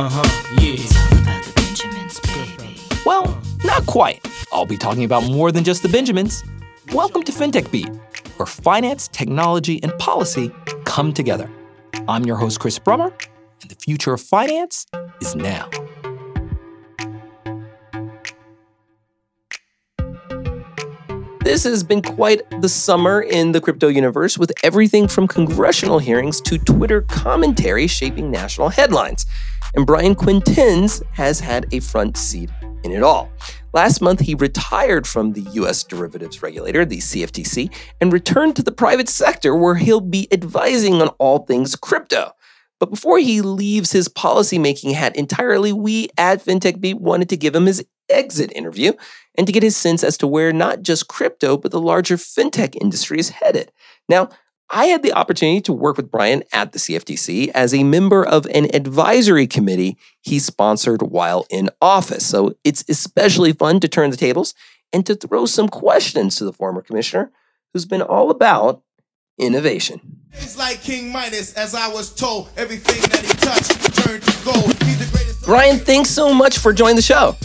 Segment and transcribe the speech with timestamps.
[0.00, 0.76] Uh huh, yeah.
[0.78, 2.80] It's all about the Benjamins, baby.
[3.04, 4.26] Well, not quite.
[4.50, 6.42] I'll be talking about more than just the Benjamins.
[6.94, 7.90] Welcome to FinTech Beat,
[8.38, 10.50] where finance, technology, and policy
[10.86, 11.50] come together.
[12.08, 13.12] I'm your host, Chris Brummer,
[13.60, 14.86] and the future of finance
[15.20, 15.68] is now.
[21.50, 26.40] This has been quite the summer in the crypto universe with everything from congressional hearings
[26.42, 29.26] to Twitter commentary shaping national headlines.
[29.74, 32.50] And Brian Quintenz has had a front seat
[32.84, 33.28] in it all.
[33.72, 35.82] Last month, he retired from the U.S.
[35.82, 41.08] derivatives regulator, the CFTC, and returned to the private sector where he'll be advising on
[41.18, 42.30] all things crypto.
[42.78, 47.56] But before he leaves his policymaking hat entirely, we at FinTech Beat wanted to give
[47.56, 48.92] him his exit interview
[49.36, 52.76] and to get his sense as to where not just crypto, but the larger fintech
[52.80, 53.72] industry is headed.
[54.08, 54.28] Now,
[54.72, 58.46] I had the opportunity to work with Brian at the CFTC as a member of
[58.46, 62.24] an advisory committee he sponsored while in office.
[62.24, 64.54] So it's especially fun to turn the tables
[64.92, 67.32] and to throw some questions to the former commissioner
[67.72, 68.82] who's been all about
[69.38, 70.00] innovation.
[70.32, 74.76] It's like King Midas, as I was told, everything that he touched turned to gold.
[75.44, 77.36] Brian, thanks so much for joining the show.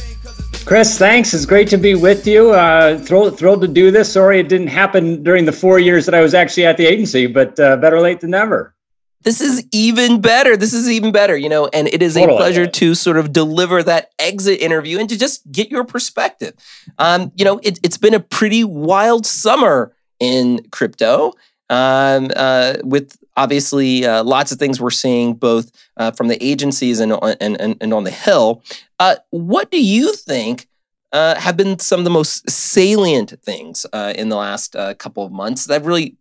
[0.66, 1.32] Chris, thanks.
[1.36, 2.52] It's great to be with you.
[2.52, 4.12] Uh, thrilled, thrilled to do this.
[4.12, 7.28] Sorry it didn't happen during the four years that I was actually at the agency,
[7.28, 8.74] but uh, better late than never.
[9.22, 10.58] This is even better.
[10.58, 13.84] This is even better, you know, and it is a pleasure to sort of deliver
[13.84, 16.56] that exit interview and to just get your perspective.
[16.98, 21.34] Um, you know, it, has been a pretty wild summer in crypto
[21.70, 27.00] um, uh, with obviously uh, lots of things we're seeing both uh, from the agencies
[27.00, 28.64] and, and, and, and on the Hill.
[29.00, 30.68] Uh, what do you think
[31.12, 35.32] uh, have been some of the most salient things uh, in the last couple of
[35.32, 36.18] months that really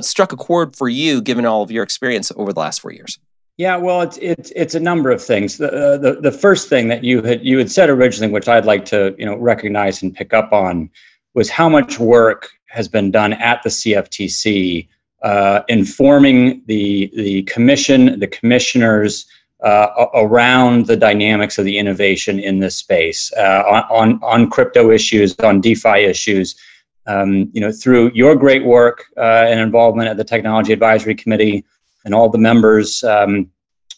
[0.00, 3.18] struck a chord for you, given all of your experience over the last four years?
[3.56, 5.58] Yeah, well, it's it's it's a number of things.
[5.58, 8.86] The, the the first thing that you had you had said originally, which I'd like
[8.86, 10.88] to you know recognize and pick up on,
[11.34, 14.88] was how much work has been done at the CFTC
[15.22, 19.26] uh, informing the the commission, the commissioners,
[19.62, 25.38] uh, around the dynamics of the innovation in this space uh, on, on crypto issues,
[25.40, 26.56] on DeFi issues.
[27.06, 31.64] Um, you know, through your great work uh, and involvement at the Technology Advisory Committee
[32.04, 33.50] and all the members um,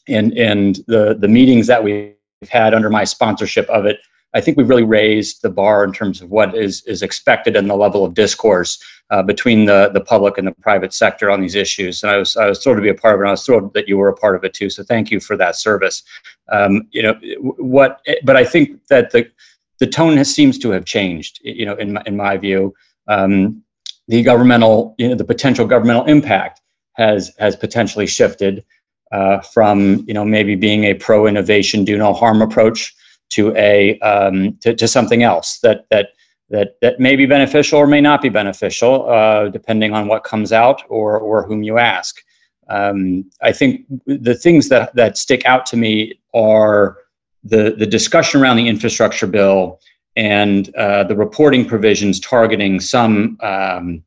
[0.08, 2.14] and and the the meetings that we've
[2.50, 3.98] had under my sponsorship of it,
[4.34, 7.68] I think we've really raised the bar in terms of what is is expected and
[7.68, 11.54] the level of discourse uh, between the the public and the private sector on these
[11.54, 12.02] issues.
[12.02, 13.24] And I was I was thrilled to be a part of it.
[13.24, 14.70] And I was thrilled that you were a part of it too.
[14.70, 16.02] So thank you for that service.
[16.50, 17.14] Um, you know
[17.58, 18.00] what?
[18.24, 19.30] But I think that the
[19.78, 21.40] the tone has, seems to have changed.
[21.42, 22.74] You know, in my, in my view,
[23.08, 23.62] um,
[24.08, 26.60] the governmental you know the potential governmental impact
[26.94, 28.64] has has potentially shifted
[29.12, 32.94] uh, from you know maybe being a pro innovation do no harm approach
[33.32, 36.08] to a um, to, to something else that that
[36.50, 40.52] that that may be beneficial or may not be beneficial, uh, depending on what comes
[40.52, 42.20] out or or whom you ask.
[42.68, 46.98] Um, I think the things that that stick out to me are
[47.42, 49.80] the the discussion around the infrastructure bill
[50.16, 54.02] and uh, the reporting provisions targeting some um,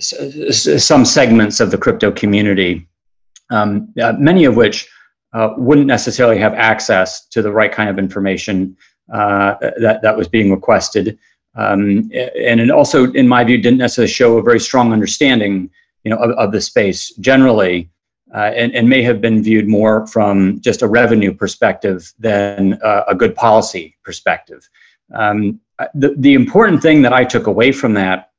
[0.00, 2.86] some segments of the crypto community,
[3.50, 4.86] um, uh, many of which
[5.32, 8.76] uh, wouldn't necessarily have access to the right kind of information
[9.12, 11.18] uh, that, that was being requested.
[11.56, 15.70] Um, and it also, in my view, didn't necessarily show a very strong understanding
[16.04, 17.90] you know, of, of the space generally.
[18.32, 23.02] Uh, and, and, may have been viewed more from just a revenue perspective than uh,
[23.08, 24.70] a good policy perspective.
[25.12, 25.60] Um,
[25.94, 28.30] the, the important thing that I took away from that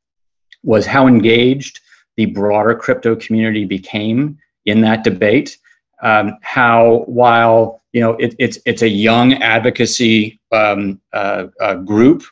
[0.63, 1.81] was how engaged
[2.15, 5.57] the broader crypto community became in that debate
[6.01, 12.23] um, how while you know it, it's it's a young advocacy um, uh, uh, group,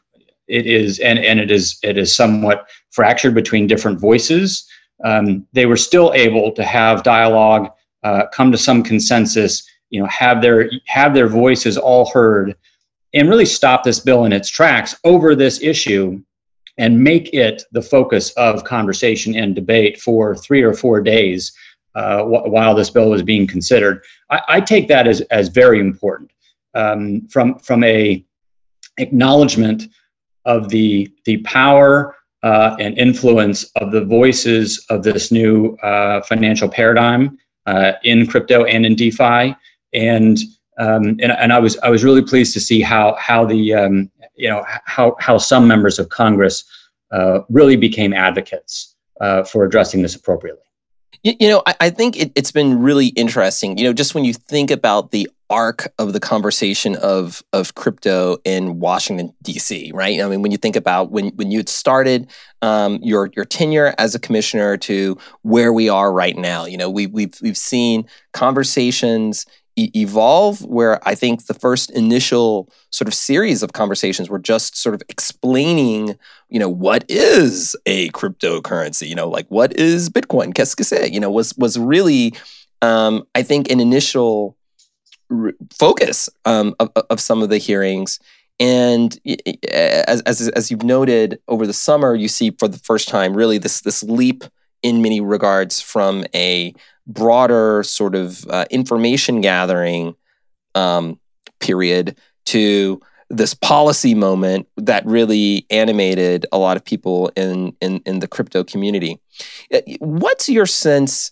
[0.48, 4.68] it is and and it is it is somewhat fractured between different voices.
[5.04, 7.72] Um, they were still able to have dialogue,
[8.04, 12.56] uh, come to some consensus, you know, have their have their voices all heard,
[13.14, 16.22] and really stop this bill in its tracks over this issue
[16.78, 21.52] and make it the focus of conversation and debate for three or four days
[21.96, 24.04] uh, wh- while this bill was being considered.
[24.30, 26.32] I, I take that as, as very important
[26.74, 28.24] um, from, from a
[28.98, 29.84] acknowledgement
[30.46, 36.70] of the, the power uh, and influence of the voices of this new uh, financial
[36.70, 39.56] paradigm uh, in crypto and in DeFi.
[39.94, 40.38] And,
[40.80, 44.10] um, and, and I was I was really pleased to see how how the um,
[44.36, 46.64] you know how how some members of Congress
[47.12, 50.64] uh, really became advocates uh, for addressing this appropriately.
[51.24, 53.78] You, you know, I, I think it, it's been really interesting.
[53.78, 58.38] You know, just when you think about the arc of the conversation of of crypto
[58.46, 59.92] in Washington D.C.
[59.94, 60.22] Right?
[60.22, 62.30] I mean, when you think about when when you started
[62.62, 66.90] um, your your tenure as a commissioner to where we are right now, you know,
[66.90, 69.46] we we've we've seen conversations
[69.80, 74.76] e- evolve where I think the first initial sort of series of conversations were just
[74.76, 76.18] sort of explaining,
[76.50, 81.12] you know, what is a cryptocurrency, you know, like what is Bitcoin, qu'est-ce que c'est,
[81.12, 82.34] you know, was was really,
[82.82, 84.56] um, I think, an initial
[85.72, 88.20] focus um, of, of some of the hearings.
[88.60, 89.18] And
[89.72, 93.58] as, as, as you've noted over the summer, you see for the first time really
[93.58, 94.44] this this leap
[94.82, 96.74] in many regards from a
[97.10, 100.16] broader sort of uh, information gathering
[100.76, 101.20] um,
[101.60, 108.20] period to this policy moment that really animated a lot of people in, in in
[108.20, 109.20] the crypto community.
[109.74, 111.32] Uh, what's your sense?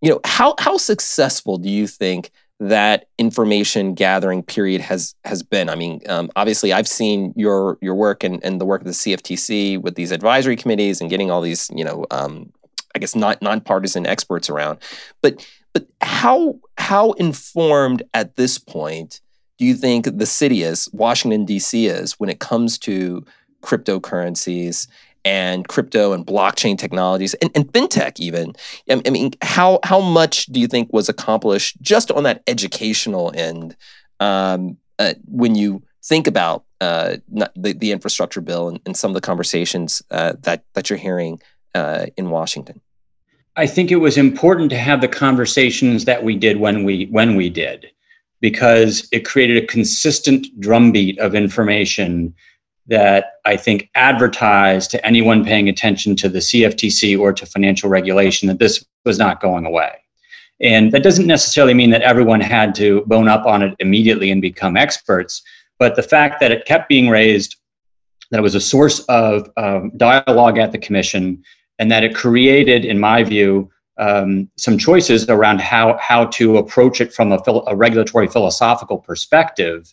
[0.00, 5.68] You know, how how successful do you think that information gathering period has has been?
[5.68, 8.92] I mean, um, obviously, I've seen your your work and, and the work of the
[8.92, 12.50] CFTC with these advisory committees and getting all these you know um,
[12.96, 14.78] I guess not nonpartisan experts around.
[15.22, 19.20] But but how how informed at this point
[19.58, 21.86] do you think the city is, Washington D.C.
[21.86, 23.24] is, when it comes to
[23.62, 24.88] cryptocurrencies
[25.24, 28.54] and crypto and blockchain technologies and, and fintech even?
[28.90, 33.76] I mean, how how much do you think was accomplished just on that educational end
[34.20, 39.14] um, uh, when you think about uh, the, the infrastructure bill and, and, some of
[39.14, 41.40] the conversations uh, that that you're hearing
[41.74, 42.80] uh, in Washington?
[43.56, 47.36] I think it was important to have the conversations that we did when we when
[47.36, 47.90] we did,
[48.40, 52.34] because it created a consistent drumbeat of information
[52.86, 58.46] that I think advertised to anyone paying attention to the CFTC or to financial regulation
[58.48, 59.92] that this was not going away.
[60.60, 64.40] And that doesn't necessarily mean that everyone had to bone up on it immediately and
[64.40, 65.42] become experts,
[65.78, 67.56] but the fact that it kept being raised,
[68.30, 71.42] that it was a source of um, dialogue at the commission,
[71.78, 77.00] and that it created, in my view, um, some choices around how how to approach
[77.00, 79.92] it from a, a, regulatory philosophical perspective.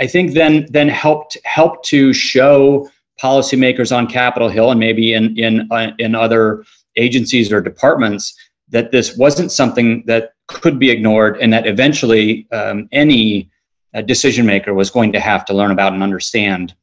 [0.00, 2.88] I think then then helped helped to show
[3.20, 6.64] policymakers on Capitol Hill and maybe in in uh, in other
[6.96, 8.34] agencies or departments
[8.70, 13.50] that this wasn't something that could be ignored, and that eventually um, any
[13.94, 16.74] uh, decision maker was going to have to learn about and understand.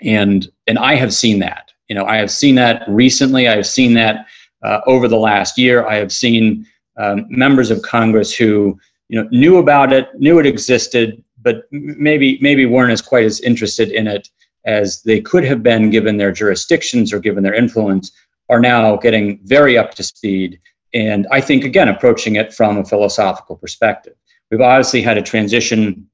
[0.00, 1.71] And and I have seen that.
[1.88, 3.48] You know, I have seen that recently.
[3.48, 4.26] I have seen that
[4.62, 5.86] uh, over the last year.
[5.86, 10.46] I have seen um, members of Congress who you know knew about it, knew it
[10.46, 14.28] existed, but maybe maybe weren't as quite as interested in it
[14.64, 18.12] as they could have been given their jurisdictions or given their influence,
[18.48, 20.60] are now getting very up to speed.
[20.94, 24.14] And I think again approaching it from a philosophical perspective.
[24.50, 26.06] We've obviously had a transition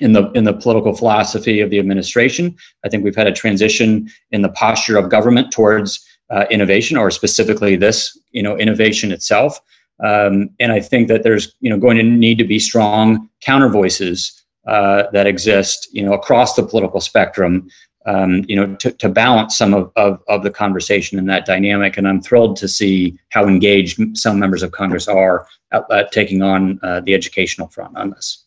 [0.00, 2.56] in the in the political philosophy of the administration.
[2.84, 7.10] I think we've had a transition in the posture of government towards uh, innovation, or
[7.10, 9.60] specifically this, you know, innovation itself.
[10.02, 13.68] Um, and I think that there's you know going to need to be strong counter
[13.68, 17.68] voices uh, that exist, you know, across the political spectrum.
[18.06, 21.96] Um, you know, to, to balance some of, of, of the conversation and that dynamic.
[21.96, 26.42] And I'm thrilled to see how engaged some members of Congress are at, at taking
[26.42, 28.43] on uh, the educational front on this.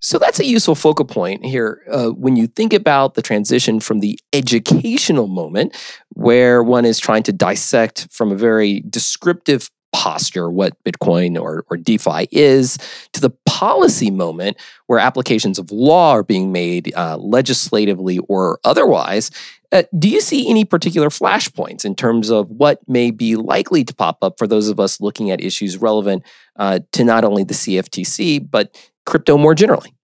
[0.00, 4.00] So that's a useful focal point here uh, when you think about the transition from
[4.00, 5.74] the educational moment,
[6.10, 11.78] where one is trying to dissect from a very descriptive posture what Bitcoin or, or
[11.78, 12.76] DeFi is,
[13.14, 19.30] to the policy moment where applications of law are being made uh, legislatively or otherwise.
[19.72, 23.94] Uh, do you see any particular flashpoints in terms of what may be likely to
[23.94, 26.22] pop up for those of us looking at issues relevant
[26.56, 29.94] uh, to not only the CFTC, but crypto more generally?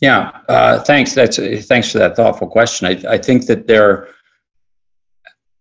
[0.00, 1.14] Yeah, uh, thanks.
[1.14, 2.86] That's thanks for that thoughtful question.
[2.86, 4.08] I, I think that there,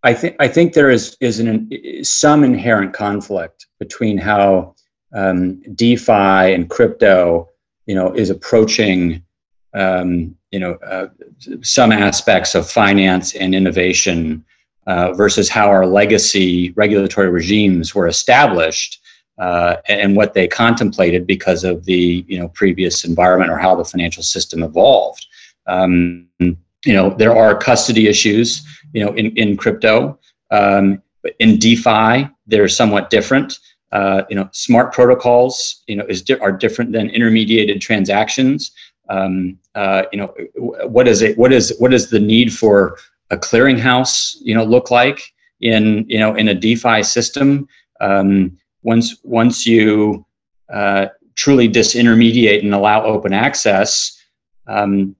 [0.04, 1.72] I think I think there is is an
[2.04, 4.76] some inherent conflict between how
[5.14, 7.50] um, DeFi and crypto,
[7.88, 9.24] you know, is approaching,
[9.74, 11.08] um, you know, uh,
[11.62, 14.46] some aspects of finance and innovation
[14.86, 19.02] uh, versus how our legacy regulatory regimes were established
[19.38, 23.86] uh, and what they contemplated because of the you know previous environment or how the
[23.86, 25.26] financial system evolved.
[25.68, 30.18] Um, you know there are custody issues you know in in crypto,
[30.52, 33.60] um, but in DeFi they're somewhat different.
[33.92, 38.72] Uh, you know smart protocols you know is di- are different than intermediated transactions.
[39.10, 40.34] Um, uh, you know
[40.88, 41.38] what is it?
[41.38, 42.98] What is what is the need for
[43.30, 44.38] a clearinghouse?
[44.42, 45.22] You know look like
[45.62, 47.68] in you know in a DeFi system.
[48.00, 50.26] Um, once once you
[50.74, 54.18] uh, truly disintermediate and allow open access,
[54.68, 55.14] um,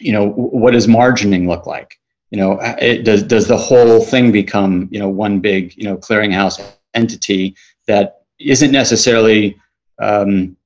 [0.00, 1.98] you know, what does margining look like?
[2.30, 5.96] You know, it, does does the whole thing become you know one big you know
[5.96, 6.56] clearinghouse
[6.94, 7.56] entity
[7.88, 9.58] that isn't necessarily
[10.00, 10.56] um,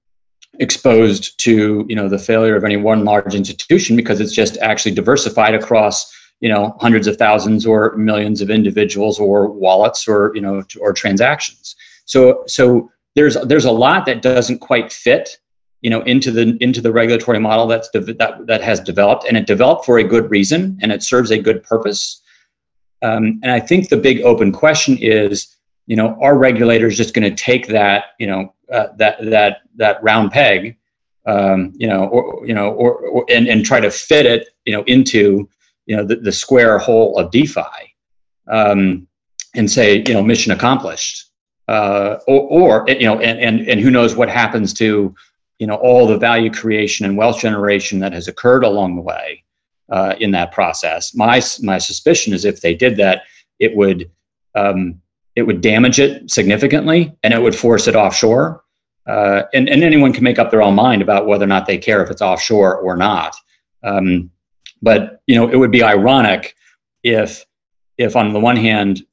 [0.59, 4.95] exposed to you know the failure of any one large institution because it's just actually
[4.95, 5.97] diversified across
[6.41, 10.93] you know hundreds of thousands or millions of individuals or wallets or you know or
[10.93, 11.77] transactions
[12.13, 15.39] so so there's there's a lot that doesn't quite fit
[15.81, 19.37] you know into the into the regulatory model that's de- that that has developed and
[19.39, 22.21] it developed for a good reason and it serves a good purpose.
[23.03, 27.29] Um, and i think the big open question is you know are regulators just going
[27.29, 30.77] to take that you know uh, that that that round peg
[31.27, 34.73] um, you know or you know or, or, and, and try to fit it you
[34.75, 35.49] know into
[35.87, 37.83] you know the, the square hole of defi
[38.49, 39.09] um,
[39.57, 41.32] and say you know mission accomplished
[41.73, 45.15] uh, or, or you know and, and and who knows what happens to
[45.59, 49.43] you know all the value creation and wealth generation that has occurred along the way
[49.91, 53.23] uh, in that process my my suspicion is if they did that
[53.59, 54.11] it would
[54.55, 55.01] um,
[55.37, 58.63] it would damage it significantly and it would force it offshore.
[59.07, 61.79] Uh, and, and anyone can make up their own mind about whether or not they
[61.79, 63.35] care if it's offshore or not.
[63.83, 64.31] Um,
[64.81, 66.55] but you know, it would be ironic
[67.03, 67.45] if,
[67.99, 69.05] if on the one hand,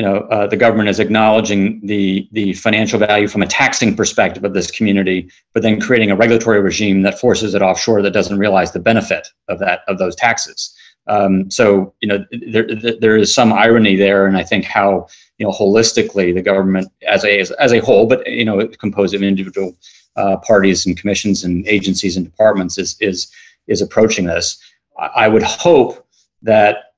[0.00, 4.44] you know, uh, the government is acknowledging the the financial value from a taxing perspective
[4.44, 8.38] of this community, but then creating a regulatory regime that forces it offshore that doesn't
[8.38, 10.74] realize the benefit of that of those taxes.
[11.06, 12.66] Um, so you know, there
[12.98, 17.22] there is some irony there, and I think how you know holistically the government as
[17.22, 19.76] a as, a whole, but you know composed of individual
[20.16, 23.30] uh, parties and commissions and agencies and departments is is
[23.66, 24.58] is approaching this.
[24.98, 26.06] I would hope
[26.40, 26.89] that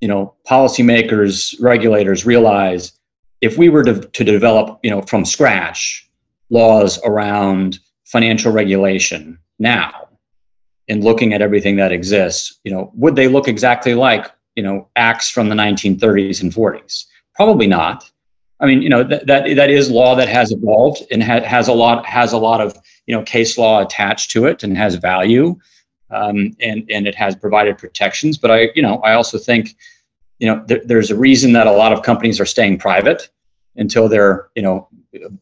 [0.00, 2.92] you know policymakers, regulators realize
[3.40, 6.08] if we were to, to develop you know from scratch
[6.50, 10.08] laws around financial regulation now
[10.88, 14.88] in looking at everything that exists, you know, would they look exactly like you know
[14.96, 17.04] acts from the 1930s and 40s?
[17.34, 18.10] Probably not.
[18.60, 21.68] I mean, you know, that that, that is law that has evolved and ha- has
[21.68, 22.76] a lot has a lot of
[23.06, 25.56] you know case law attached to it and has value,
[26.10, 28.38] um, and and it has provided protections.
[28.38, 29.76] But I, you know, I also think,
[30.38, 33.28] you know, th- there's a reason that a lot of companies are staying private
[33.76, 34.88] until they're you know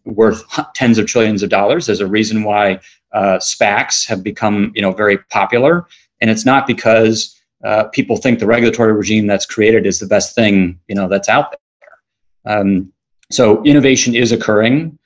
[0.05, 0.45] worth
[0.75, 1.87] tens of trillions of dollars.
[1.87, 2.81] There's a reason why
[3.13, 5.87] uh, SPACs have become you know very popular,
[6.21, 10.35] and it's not because uh, people think the regulatory regime that's created is the best
[10.35, 12.59] thing you know that's out there.
[12.59, 12.93] Um,
[13.31, 14.99] so innovation is occurring,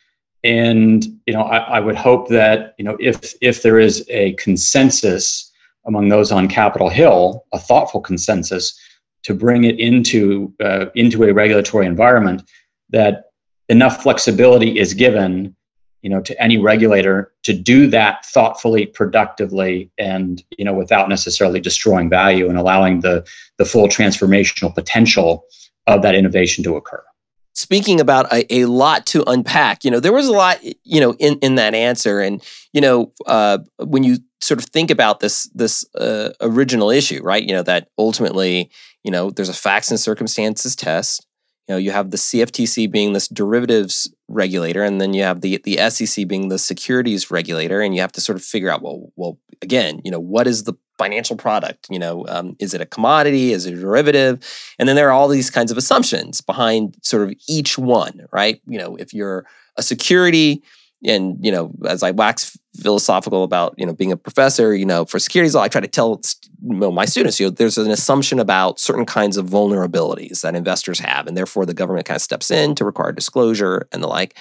[0.44, 4.34] and you know I, I, would hope that you know if if there is a
[4.34, 5.49] consensus
[5.86, 8.78] among those on Capitol Hill, a thoughtful consensus
[9.22, 12.42] to bring it into uh, into a regulatory environment,
[12.90, 13.24] that
[13.68, 15.54] enough flexibility is given
[16.02, 21.60] you know to any regulator to do that thoughtfully productively and you know without necessarily
[21.60, 23.26] destroying value and allowing the
[23.58, 25.44] the full transformational potential
[25.86, 27.02] of that innovation to occur
[27.52, 29.84] speaking about a, a, lot to unpack.
[29.84, 32.20] You know, there was a lot, you know, in, in that answer.
[32.20, 32.42] And,
[32.72, 37.42] you know, uh, when you sort of think about this this uh, original issue, right?
[37.42, 38.70] You know, that ultimately,
[39.04, 41.26] you know, there's a facts and circumstances test.
[41.68, 45.60] You know, you have the CFTC being this derivatives regulator, and then you have the
[45.64, 49.12] the SEC being the securities regulator, and you have to sort of figure out, well,
[49.16, 51.86] well, again, you know, what is the financial product?
[51.88, 53.52] You know, um, is it a commodity?
[53.52, 54.34] Is it a derivative?
[54.78, 58.60] And then there are all these kinds of assumptions behind sort of each one, right?
[58.66, 60.62] You know, if you're a security,
[61.02, 65.06] and you know, as I wax philosophical about you know being a professor, you know,
[65.06, 66.20] for securities law, I try to tell
[66.62, 71.26] my students, you know, there's an assumption about certain kinds of vulnerabilities that investors have,
[71.26, 74.36] and therefore the government kind of steps in to require disclosure and the like.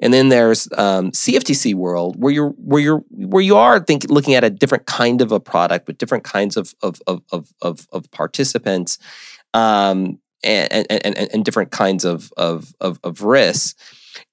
[0.00, 4.34] And then there's um, CFTC world where you're where you're where you are think looking
[4.34, 7.86] at a different kind of a product with different kinds of of of of of,
[7.92, 8.98] of participants,
[9.54, 13.74] um, and, and, and and different kinds of of of, of risks.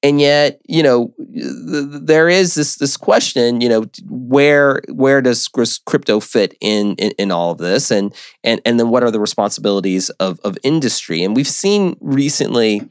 [0.02, 6.20] And yet, you know, there is this this question, you know, where where does crypto
[6.20, 10.10] fit in, in in all of this, and and and then what are the responsibilities
[10.12, 11.24] of of industry?
[11.24, 12.82] And we've seen recently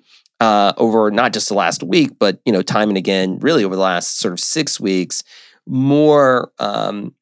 [0.42, 3.76] uh, over not just the last week, but you know, time and again, really over
[3.76, 5.22] the last sort of six weeks,
[5.68, 7.14] more um,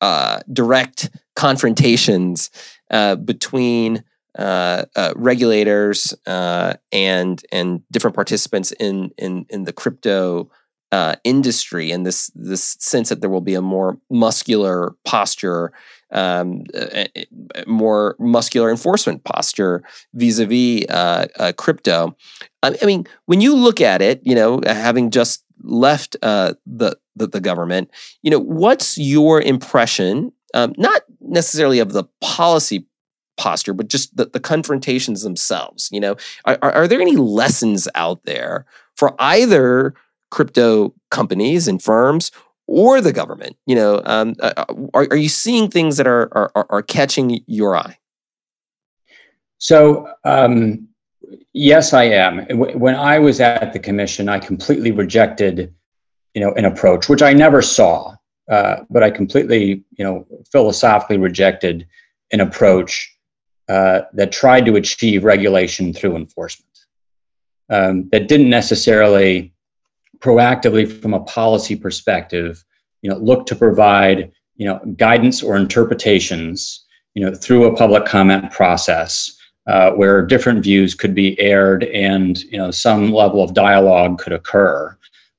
[0.00, 2.50] uh, direct confrontations
[2.90, 4.02] uh, between
[4.38, 10.50] uh, uh, regulators uh, and and different participants in in in the crypto
[11.24, 15.72] industry and this this sense that there will be a more muscular posture,
[16.12, 16.64] um,
[17.66, 19.82] more muscular enforcement posture
[20.14, 22.16] vis-a-vis uh, uh, crypto.
[22.62, 26.96] I, I, mean, when you look at it, you know, having just left uh, the,
[27.16, 27.90] the, the government.
[28.22, 30.32] You know, what's your impression?
[30.54, 32.86] Um, not necessarily of the policy
[33.36, 35.88] posture, but just the, the confrontations themselves.
[35.92, 38.66] You know, are, are there any lessons out there
[38.96, 39.94] for either
[40.30, 42.30] crypto companies and firms
[42.66, 43.56] or the government?
[43.66, 47.42] You know, um, uh, uh, are, are you seeing things that are, are, are catching
[47.46, 47.98] your eye?
[49.58, 50.88] So, um,
[51.52, 52.46] yes, I am.
[52.48, 55.72] When I was at the commission, I completely rejected,
[56.34, 58.14] you know, an approach which I never saw,
[58.50, 61.86] uh, but I completely, you know, philosophically rejected
[62.32, 63.16] an approach
[63.68, 66.68] uh, that tried to achieve regulation through enforcement.
[67.70, 69.51] Um, that didn't necessarily
[70.22, 72.64] proactively, from a policy perspective,
[73.02, 78.06] you know, look to provide, you know, guidance or interpretations, you know, through a public
[78.06, 79.36] comment process
[79.66, 84.32] uh, where different views could be aired and you know some level of dialogue could
[84.32, 84.96] occur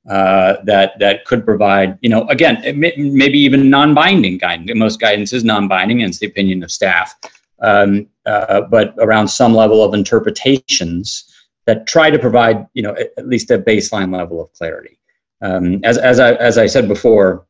[0.10, 4.72] uh, that that could provide you know again may, maybe even non-binding guidance.
[4.76, 7.16] Most guidance is non-binding and it's the opinion of staff.
[7.62, 11.33] Um, uh, but around some level of interpretations
[11.66, 15.00] that try to provide you know at least a baseline level of clarity.
[15.42, 17.46] Um, as, as, I, as I said before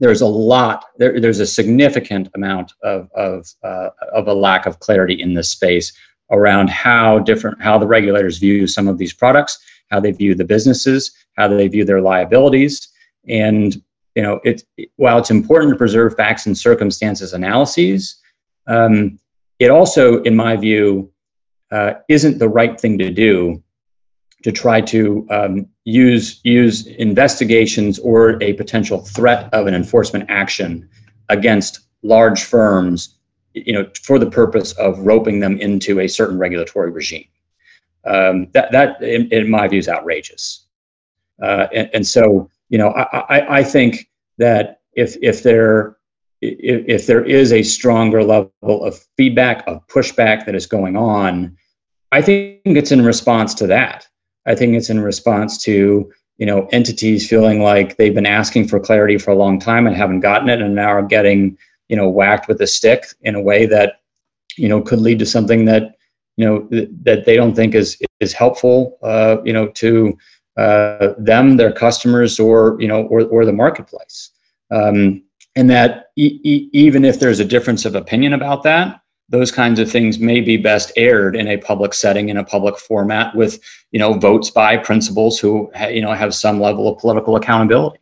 [0.00, 4.80] there's a lot there, there's a significant amount of of, uh, of a lack of
[4.80, 5.92] clarity in this space
[6.32, 9.58] around how different how the regulators view some of these products
[9.90, 12.88] how they view the businesses how they view their liabilities.
[13.28, 13.80] And
[14.14, 14.62] you know it
[14.96, 18.16] while it's important to preserve facts and circumstances analyses
[18.66, 19.18] um,
[19.58, 21.09] it also in my view
[21.70, 23.62] uh, isn't the right thing to do
[24.42, 30.88] to try to um, use use investigations or a potential threat of an enforcement action
[31.28, 33.18] against large firms,
[33.52, 37.26] you know, for the purpose of roping them into a certain regulatory regime.
[38.04, 40.66] Um, that that in, in, my view is outrageous.
[41.42, 45.98] Uh, and, and, so, you know, I, I, I think that if if there
[46.40, 48.50] if, if there is a stronger level
[48.84, 51.56] of feedback of pushback that is going on,
[52.12, 54.06] I think it's in response to that.
[54.46, 58.80] I think it's in response to you know entities feeling like they've been asking for
[58.80, 61.56] clarity for a long time and haven't gotten it, and now are getting
[61.88, 64.00] you know whacked with a stick in a way that
[64.56, 65.94] you know could lead to something that
[66.36, 70.16] you know th- that they don't think is is helpful uh, you know to
[70.56, 74.30] uh, them, their customers, or you know or or the marketplace.
[74.70, 75.22] Um,
[75.56, 79.78] and that e- e- even if there's a difference of opinion about that, those kinds
[79.78, 83.60] of things may be best aired in a public setting in a public format with
[83.92, 87.98] you know votes by principals who you know have some level of political accountability.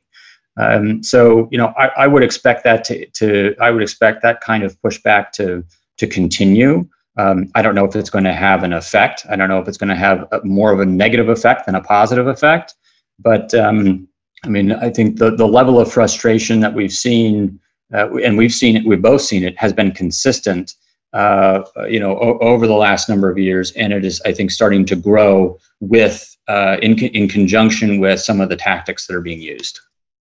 [0.56, 4.40] Um, so you know I, I, would expect that to, to i would expect that
[4.40, 5.64] kind of pushback to
[5.98, 6.88] to continue.
[7.16, 9.26] Um, i don't know if it's going to have an effect.
[9.30, 11.74] I don't know if it's going to have a, more of a negative effect than
[11.74, 12.74] a positive effect.
[13.20, 14.08] But um,
[14.44, 17.60] i mean i think the, the level of frustration that we've seen
[17.92, 20.74] uh, and we've seen it we've both seen it has been consistent
[21.18, 24.85] uh, you know, over the last number of years, and it is, I think, starting
[24.87, 29.42] to grow with uh, in in conjunction with some of the tactics that are being
[29.42, 29.81] used.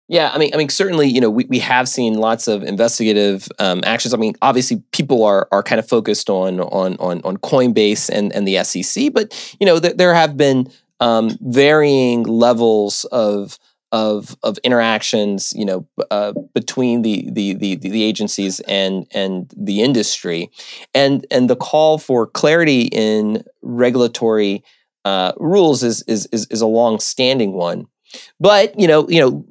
[0.08, 3.48] Yeah, I mean, I mean, certainly, you know, we, we have seen lots of investigative
[3.58, 4.14] um, actions.
[4.14, 8.32] I mean, obviously, people are are kind of focused on on on on Coinbase and
[8.32, 10.70] and the SEC, but you know, th- there have been
[11.00, 13.58] um, varying levels of
[13.96, 19.80] of of interactions, you know, uh, between the, the the the agencies and and the
[19.80, 20.50] industry,
[20.94, 24.62] and and the call for clarity in regulatory
[25.06, 27.86] uh, rules is, is is is a long standing one.
[28.38, 29.44] But you know, you know,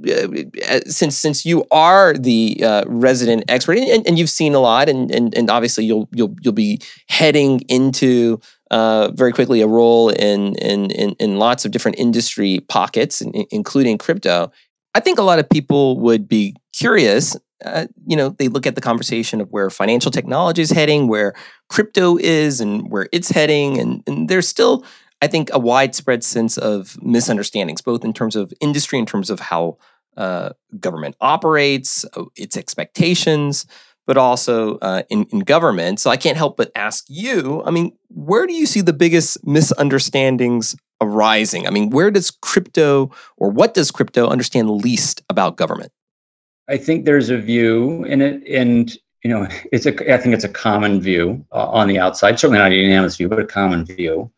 [0.69, 4.89] uh, since since you are the uh, resident expert and, and, you've seen a lot,
[4.89, 6.79] and, and and obviously you'll you'll you'll be
[7.09, 8.39] heading into
[8.71, 13.97] uh, very quickly a role in, in, in in lots of different industry pockets, including
[13.97, 14.51] crypto.
[14.95, 17.37] I think a lot of people would be curious.
[17.63, 21.33] Uh, you know, they look at the conversation of where financial technology is heading, where
[21.69, 24.83] crypto is, and where it's heading, and, and there's still,
[25.21, 29.39] I think, a widespread sense of misunderstandings, both in terms of industry, in terms of
[29.39, 29.77] how
[30.17, 30.49] uh,
[30.79, 33.65] government operates, uh, its expectations,
[34.05, 35.99] but also uh, in, in government.
[35.99, 39.45] So I can't help but ask you I mean, where do you see the biggest
[39.45, 41.67] misunderstandings arising?
[41.67, 45.91] I mean, where does crypto or what does crypto understand least about government?
[46.67, 50.13] I think there's a view in it, and you know, it's a.
[50.13, 53.29] I think it's a common view uh, on the outside, certainly not a unanimous view,
[53.29, 54.31] but a common view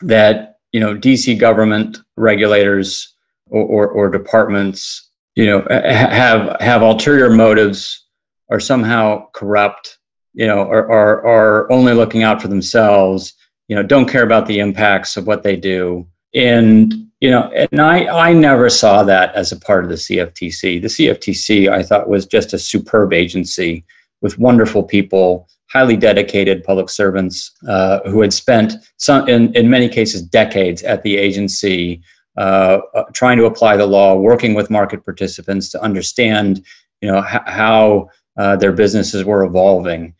[0.00, 3.14] that you know, DC government regulators
[3.48, 8.04] or, or, or departments, you know, have have ulterior motives
[8.50, 9.98] are somehow corrupt,
[10.34, 13.34] you know, are, are, are only looking out for themselves,
[13.68, 16.06] you know, don't care about the impacts of what they do.
[16.34, 20.82] And you know, and I, I never saw that as a part of the CFTC.
[20.82, 23.84] The CFTC, I thought, was just a superb agency
[24.20, 29.88] with wonderful people, highly dedicated public servants uh, who had spent some, in, in many
[29.88, 32.02] cases, decades at the agency,
[32.36, 36.64] uh, uh, trying to apply the law, working with market participants to understand,
[37.00, 40.14] you know, h- how uh, their businesses were evolving.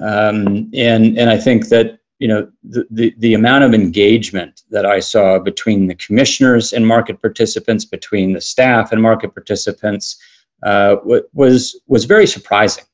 [0.00, 4.86] Um, and and I think that you know the, the, the amount of engagement that
[4.86, 10.16] I saw between the commissioners and market participants, between the staff and market participants,
[10.62, 12.84] uh, was was very surprising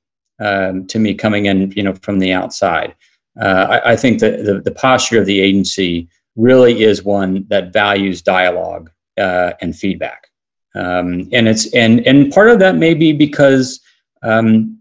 [0.41, 2.95] um, to me coming in you know from the outside.
[3.41, 6.07] Uh, I, I, think that the, the posture of the agency
[6.37, 10.29] really is one that values dialogue uh, and feedback,
[10.75, 13.81] um, and it's and and part of that may be because
[14.23, 14.79] um,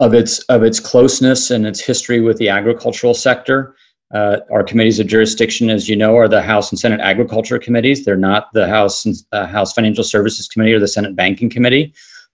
[0.00, 3.74] of its of its closeness and its history with the agricultural sector.
[4.14, 8.04] Uh, our committees of jurisdiction, as you know, are the House and Senate Agriculture Committees.
[8.04, 11.92] They're not the House and uh, House Financial Services Committee or the Senate Banking Committee.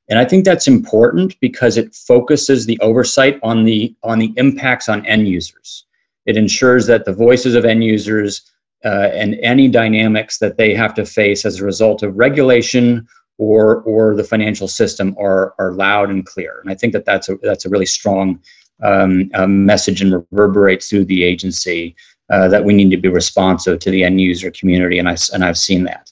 [0.09, 4.88] And I think that's important because it focuses the oversight on the on the impacts
[4.88, 5.87] on end users.
[6.27, 8.43] It ensures that the voices of end users
[8.85, 13.07] uh, and any dynamics that they have to face as a result of regulation
[13.38, 16.61] or or the financial system are are loud and clear.
[16.61, 18.40] And I think that that's a that's a really strong
[18.83, 19.31] um,
[19.64, 21.94] message and reverberates through the agency
[22.31, 24.99] uh, that we need to be responsive to the end user community.
[24.99, 26.11] And I and I've seen that.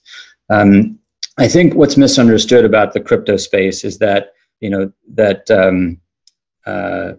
[0.50, 0.98] Um,
[1.38, 6.00] I think what's misunderstood about the crypto space is that you know that um,
[6.66, 7.12] uh,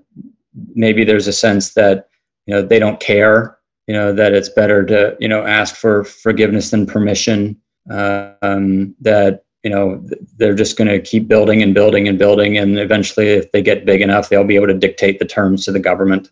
[0.75, 2.09] maybe there's a sense that
[2.45, 3.57] you know they don't care.
[3.87, 7.57] You know that it's better to you know ask for forgiveness than permission.
[7.89, 10.03] Uh, um, that you know
[10.37, 13.85] they're just going to keep building and building and building and eventually if they get
[13.85, 16.29] big enough they'll be able to dictate the terms to the government.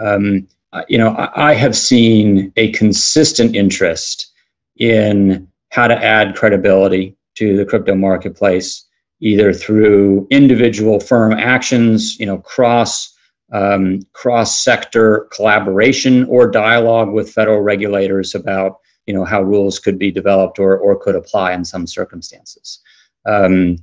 [0.00, 0.48] Um,
[0.88, 4.32] you know I, I, have seen a consistent interest
[4.76, 8.86] in how to add credibility to the crypto marketplace
[9.20, 13.14] either through individual firm actions you know cross
[13.52, 19.98] um, cross sector collaboration or dialogue with federal regulators about you know how rules could
[19.98, 22.80] be developed or or could apply in some circumstances.
[23.26, 23.76] Um,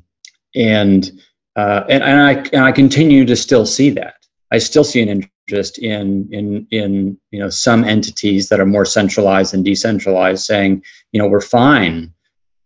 [0.56, 1.12] and
[1.56, 4.26] uh, and, and I and I continue to still see that.
[4.52, 5.10] I still see an
[5.50, 10.84] interest in in in you know some entities that are more centralized and decentralized saying
[11.12, 12.14] you know we're fine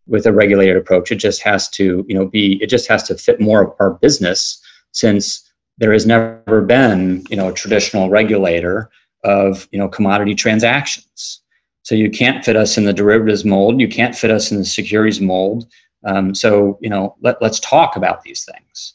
[0.08, 1.12] with a regulated approach.
[1.12, 3.92] It just has to you know be it just has to fit more of our
[3.92, 4.62] business
[4.92, 8.90] since there has never been you know a traditional regulator
[9.24, 11.41] of you know commodity transactions
[11.84, 13.80] so you can't fit us in the derivatives mold.
[13.80, 15.72] You can't fit us in the securities mold.
[16.06, 18.94] Um, so you know, let, let's talk about these things.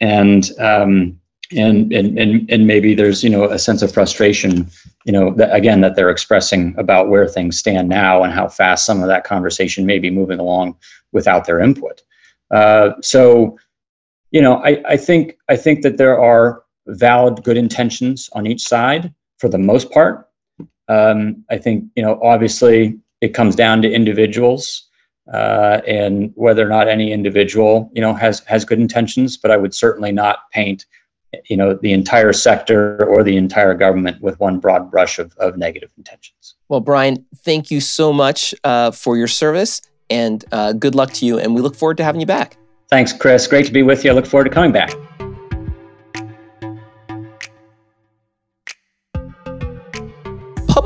[0.00, 1.20] And um,
[1.56, 4.70] and and and and maybe there's you know a sense of frustration,
[5.04, 8.84] you know, that again that they're expressing about where things stand now and how fast
[8.84, 10.76] some of that conversation may be moving along
[11.12, 12.02] without their input.
[12.50, 13.58] Uh, so,
[14.30, 18.62] you know, I, I think I think that there are valid good intentions on each
[18.66, 20.27] side for the most part
[20.88, 24.88] um, I think you know obviously it comes down to individuals
[25.32, 29.36] uh, and whether or not any individual you know has has good intentions.
[29.36, 30.86] But I would certainly not paint
[31.48, 35.56] you know the entire sector or the entire government with one broad brush of, of
[35.56, 36.54] negative intentions.
[36.68, 41.26] Well, Brian, thank you so much uh, for your service and uh, good luck to
[41.26, 41.38] you.
[41.38, 42.56] And we look forward to having you back.
[42.88, 43.46] Thanks, Chris.
[43.46, 44.10] Great to be with you.
[44.10, 44.94] I look forward to coming back.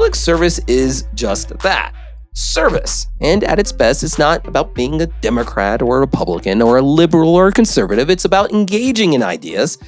[0.03, 1.95] Public service is just that
[2.35, 3.07] service.
[3.21, 6.83] And at its best, it's not about being a Democrat or a Republican or a
[6.83, 8.11] liberal or a conservative.
[8.11, 9.79] It's about engaging in ideas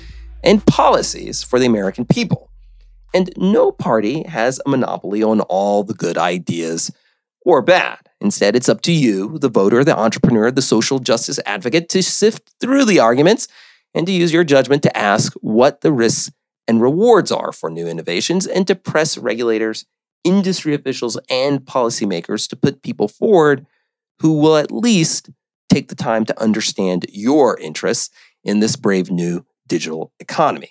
[0.45, 2.49] and policies for the American people.
[3.13, 6.93] And no party has a monopoly on all the good ideas
[7.45, 7.99] or bad.
[8.21, 12.53] Instead, it's up to you, the voter, the entrepreneur, the social justice advocate, to sift
[12.61, 13.49] through the arguments
[13.95, 16.31] and to use your judgment to ask what the risks
[16.69, 19.85] and rewards are for new innovations and to press regulators
[20.25, 23.67] industry officials and policymakers to put people forward
[24.21, 25.31] who will at least
[25.69, 28.11] take the time to understand your interests
[28.43, 30.71] in this brave new digital economy.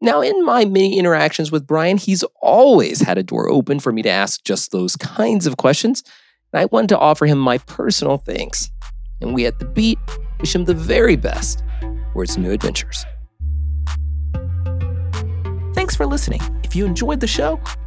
[0.00, 4.02] Now, in my many interactions with Brian, he's always had a door open for me
[4.02, 6.02] to ask just those kinds of questions.
[6.52, 8.70] And I wanted to offer him my personal thanks.
[9.20, 9.98] And we at The Beat
[10.40, 11.62] wish him the very best
[12.12, 13.04] for his new adventures.
[15.74, 16.40] Thanks for listening.
[16.64, 17.60] If you enjoyed the show,